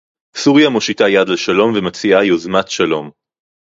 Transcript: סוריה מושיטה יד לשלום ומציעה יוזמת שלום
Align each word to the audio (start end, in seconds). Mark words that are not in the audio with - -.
סוריה 0.37 0.69
מושיטה 0.69 1.09
יד 1.09 1.29
לשלום 1.29 1.73
ומציעה 1.75 2.25
יוזמת 2.25 2.67
שלום 2.69 3.11